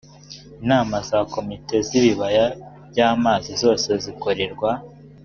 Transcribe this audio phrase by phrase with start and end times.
[0.61, 2.45] inama za komite z ibibaya
[2.89, 4.71] by amazi zose zikorerwa